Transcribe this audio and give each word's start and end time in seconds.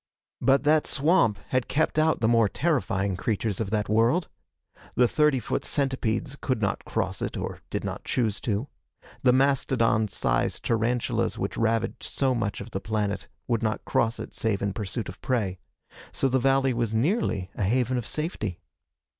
But 0.41 0.63
that 0.63 0.87
swamp 0.87 1.37
had 1.49 1.67
kept 1.67 1.99
out 1.99 2.21
the 2.21 2.27
more 2.27 2.49
terrifying 2.49 3.15
creatures 3.15 3.59
of 3.59 3.69
that 3.69 3.87
world. 3.87 4.29
The 4.95 5.07
thirty 5.07 5.39
foot 5.39 5.63
centipedes 5.63 6.35
could 6.41 6.59
not 6.59 6.85
cross 6.85 7.21
it 7.21 7.37
or 7.37 7.59
did 7.69 7.83
not 7.83 8.03
choose 8.03 8.41
to. 8.41 8.67
The 9.21 9.31
mastodon 9.31 10.07
sized 10.07 10.63
tarantulas 10.65 11.37
which 11.37 11.55
ravaged 11.55 12.01
so 12.01 12.33
much 12.33 12.61
of 12.61 12.71
the 12.71 12.81
planet 12.81 13.27
would 13.47 13.61
not 13.61 13.85
cross 13.85 14.17
it 14.17 14.33
save 14.33 14.63
in 14.63 14.73
pursuit 14.73 15.07
of 15.07 15.21
prey. 15.21 15.59
So 16.11 16.27
the 16.27 16.39
valley 16.39 16.73
was 16.73 16.95
nearly 16.95 17.51
a 17.53 17.63
haven 17.65 17.99
of 17.99 18.07
safety. 18.07 18.59